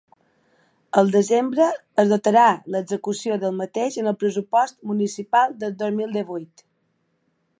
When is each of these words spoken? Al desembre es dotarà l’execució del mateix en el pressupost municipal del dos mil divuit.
Al 1.01 1.11
desembre 1.15 1.67
es 2.03 2.09
dotarà 2.13 2.45
l’execució 2.75 3.37
del 3.45 3.53
mateix 3.59 3.99
en 4.05 4.11
el 4.13 4.17
pressupost 4.23 4.81
municipal 4.93 5.57
del 5.65 5.79
dos 5.83 5.97
mil 6.01 6.17
divuit. 6.21 6.65